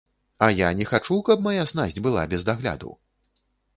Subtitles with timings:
[0.45, 2.91] А я не хачу, каб мая снасць была без дагляду?